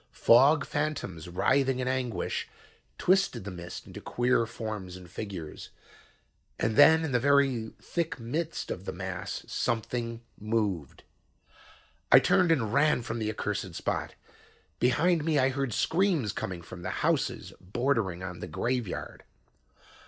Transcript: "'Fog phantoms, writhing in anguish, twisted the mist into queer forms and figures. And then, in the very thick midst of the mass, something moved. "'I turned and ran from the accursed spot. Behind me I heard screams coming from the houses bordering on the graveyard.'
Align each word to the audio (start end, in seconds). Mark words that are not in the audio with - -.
"'Fog 0.09 0.65
phantoms, 0.65 1.29
writhing 1.29 1.77
in 1.77 1.87
anguish, 1.87 2.49
twisted 2.97 3.43
the 3.43 3.51
mist 3.51 3.85
into 3.85 4.01
queer 4.01 4.47
forms 4.47 4.97
and 4.97 5.11
figures. 5.11 5.69
And 6.59 6.75
then, 6.75 7.05
in 7.05 7.11
the 7.11 7.19
very 7.19 7.75
thick 7.79 8.19
midst 8.19 8.71
of 8.71 8.85
the 8.85 8.93
mass, 8.93 9.45
something 9.47 10.21
moved. 10.39 11.03
"'I 12.11 12.19
turned 12.19 12.51
and 12.51 12.73
ran 12.73 13.03
from 13.03 13.19
the 13.19 13.29
accursed 13.29 13.75
spot. 13.75 14.15
Behind 14.79 15.23
me 15.23 15.37
I 15.37 15.49
heard 15.49 15.71
screams 15.71 16.31
coming 16.33 16.63
from 16.63 16.81
the 16.81 17.05
houses 17.05 17.53
bordering 17.61 18.23
on 18.23 18.39
the 18.39 18.47
graveyard.' 18.47 19.23